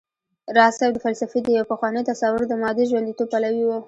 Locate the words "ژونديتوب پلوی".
2.89-3.63